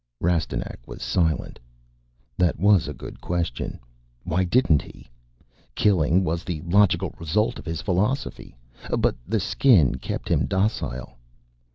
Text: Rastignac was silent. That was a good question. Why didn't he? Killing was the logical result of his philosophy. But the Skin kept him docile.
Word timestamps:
Rastignac 0.19 0.79
was 0.87 1.03
silent. 1.03 1.59
That 2.35 2.57
was 2.57 2.87
a 2.87 2.93
good 2.95 3.21
question. 3.21 3.79
Why 4.23 4.43
didn't 4.43 4.81
he? 4.81 5.11
Killing 5.75 6.23
was 6.23 6.43
the 6.43 6.59
logical 6.61 7.13
result 7.19 7.59
of 7.59 7.67
his 7.67 7.83
philosophy. 7.83 8.57
But 8.97 9.15
the 9.27 9.39
Skin 9.39 9.99
kept 9.99 10.27
him 10.27 10.47
docile. 10.47 11.19